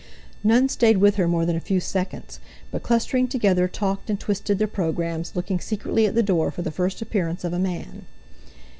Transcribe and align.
None 0.43 0.67
stayed 0.67 0.97
with 0.97 1.17
her 1.17 1.27
more 1.27 1.45
than 1.45 1.55
a 1.55 1.59
few 1.59 1.79
seconds, 1.79 2.39
but 2.71 2.81
clustering 2.81 3.27
together 3.27 3.67
talked 3.67 4.09
and 4.09 4.19
twisted 4.19 4.57
their 4.57 4.65
programmes, 4.67 5.33
looking 5.35 5.59
secretly 5.59 6.07
at 6.07 6.15
the 6.15 6.23
door 6.23 6.49
for 6.49 6.63
the 6.63 6.71
first 6.71 7.03
appearance 7.03 7.43
of 7.43 7.53
a 7.53 7.59
man. 7.59 8.07